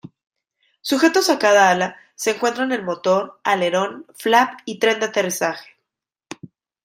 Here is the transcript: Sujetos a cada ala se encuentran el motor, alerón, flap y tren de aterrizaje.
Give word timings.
Sujetos 0.81 1.29
a 1.29 1.37
cada 1.37 1.69
ala 1.69 1.95
se 2.15 2.31
encuentran 2.31 2.71
el 2.71 2.81
motor, 2.81 3.39
alerón, 3.43 4.07
flap 4.15 4.55
y 4.65 4.79
tren 4.79 4.99
de 4.99 5.05
aterrizaje. 5.05 5.75